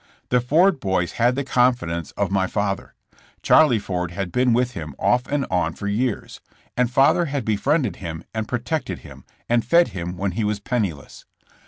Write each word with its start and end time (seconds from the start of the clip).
The 0.29 0.41
Ford 0.41 0.79
boys 0.79 1.11
had 1.11 1.35
the 1.35 1.43
confidence 1.43 2.09
of 2.13 2.31
my 2.31 2.47
father. 2.47 2.95
Charlie 3.43 3.77
Ford 3.77 4.09
had 4.09 4.31
been 4.31 4.51
with 4.51 4.71
him 4.71 4.95
off 4.97 5.27
and 5.27 5.45
on 5.51 5.73
for 5.73 5.87
years, 5.87 6.41
and 6.75 6.89
father 6.89 7.25
had 7.25 7.45
befriended 7.45 7.97
him 7.97 8.23
and 8.33 8.47
protected 8.47 9.01
him 9.01 9.25
and 9.47 9.63
fed 9.63 9.89
him 9.89 10.17
when 10.17 10.31
he 10.31 10.43
was 10.43 10.59
penniless. 10.59 11.25